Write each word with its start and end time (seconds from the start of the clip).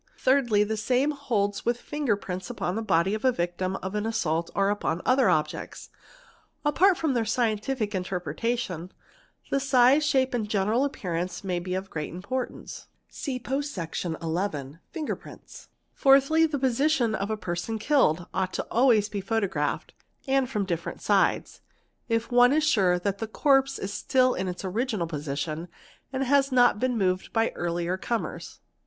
Thirdly, 0.17 0.63
the 0.63 0.77
same 0.77 1.11
holds 1.11 1.63
with 1.63 1.83
jinger 1.85 2.19
prints 2.19 2.49
upon 2.49 2.75
the 2.75 2.81
body 2.81 3.13
of 3.13 3.21
the 3.21 3.31
victim 3.31 3.75
of 3.83 3.93
an 3.93 4.07
assault 4.07 4.49
or 4.55 4.71
upon 4.71 4.99
a 5.05 5.15
her 5.15 5.29
objects; 5.29 5.91
apart 6.65 6.97
from 6.97 7.13
their 7.13 7.23
scientific 7.23 7.93
interpretation, 7.93 8.91
the 9.51 9.59
size, 9.59 10.03
shape, 10.03 10.33
a 10.33 10.39
general 10.39 10.85
appearance 10.85 11.43
may 11.43 11.59
be 11.59 11.75
of 11.75 11.91
great 11.91 12.15
mportance 12.15 12.87
(see 13.09 13.37
post 13.37 13.71
Section 13.75 14.15
x1, 14.15 14.79
# 14.85 14.95
Hinger 14.95 15.19
prints). 15.19 15.67
Fourthly, 15.93 16.47
the 16.47 16.57
position 16.57 17.13
of 17.13 17.29
a 17.29 17.37
person 17.37 17.77
killed 17.77 18.25
ought 18.33 18.57
always' 18.71 19.07
i0 19.07 19.11
be 19.11 19.21
photographed 19.21 19.93
and 20.27 20.49
from 20.49 20.65
different 20.65 20.99
sides, 20.99 21.61
if 22.09 22.31
one 22.31 22.51
is 22.51 22.63
sure 22.63 22.97
that 22.97 23.19
the 23.19 23.27
corpse 23.27 23.79
)still 23.93 24.33
in 24.33 24.47
its 24.47 24.65
original 24.65 25.05
position 25.05 25.67
and 26.11 26.23
has 26.23 26.51
not 26.51 26.79
been 26.79 26.97
moved 26.97 27.31
by 27.31 27.49
earlier 27.51 27.97
comers. 27.97 28.61